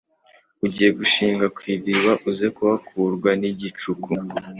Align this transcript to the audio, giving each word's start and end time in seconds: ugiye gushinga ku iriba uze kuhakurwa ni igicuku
ugiye 0.65 0.89
gushinga 0.99 1.45
ku 1.55 1.59
iriba 1.73 2.11
uze 2.29 2.47
kuhakurwa 2.57 3.29
ni 3.39 3.47
igicuku 3.51 4.09